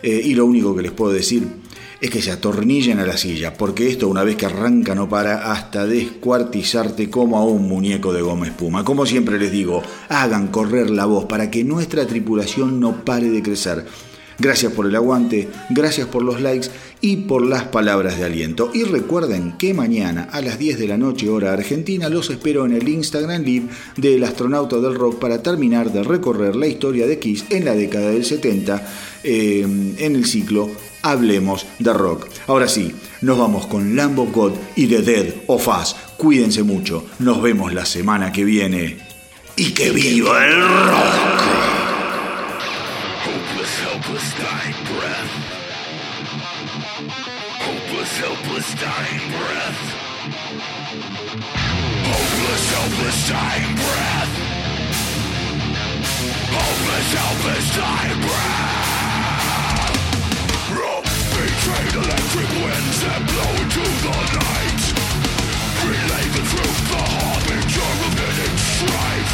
[0.01, 1.47] eh, y lo único que les puedo decir
[2.01, 5.51] es que se atornillen a la silla, porque esto una vez que arranca no para
[5.51, 8.83] hasta descuartizarte como a un muñeco de goma espuma.
[8.83, 13.43] Como siempre les digo, hagan correr la voz para que nuestra tripulación no pare de
[13.43, 13.85] crecer.
[14.39, 16.69] Gracias por el aguante, gracias por los likes
[17.01, 18.69] y por las palabras de aliento.
[18.73, 22.73] Y recuerden que mañana a las 10 de la noche hora argentina los espero en
[22.73, 27.45] el Instagram Live del astronauta del rock para terminar de recorrer la historia de Kiss
[27.49, 28.87] en la década del 70
[29.23, 29.61] eh,
[29.97, 30.69] en el ciclo
[31.01, 32.27] Hablemos de Rock.
[32.47, 35.95] Ahora sí, nos vamos con Lamb of God y The Dead of Us.
[36.17, 38.97] Cuídense mucho, nos vemos la semana que viene.
[39.55, 41.86] Y que viva el rock.
[48.57, 49.81] helpless dying breath.
[52.09, 54.33] Hopeless, helpless dying breath.
[56.57, 58.81] Hopeless, helpless dying breath.
[60.73, 61.05] Rope
[61.37, 64.81] betrayed electric winds that blow into the night.
[65.85, 69.33] Relay the truth, the harbinger of hidden strife.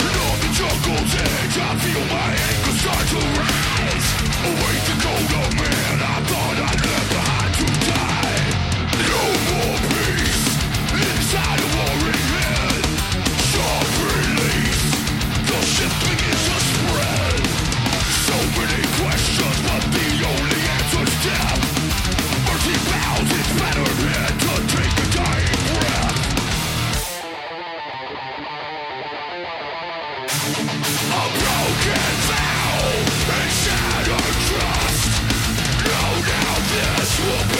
[0.00, 4.08] And on the jungle's edge, I feel my anger start to rise.
[4.48, 6.61] Await the cold of man, I thought
[37.24, 37.51] will